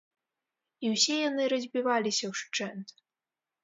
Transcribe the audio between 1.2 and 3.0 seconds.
яны разбіваліся ўшчэнт.